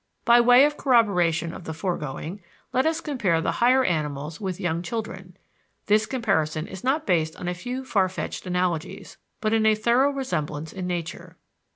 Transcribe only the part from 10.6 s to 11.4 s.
in nature.